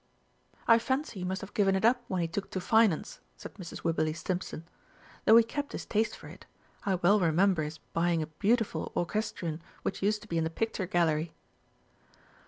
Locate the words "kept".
5.43-5.73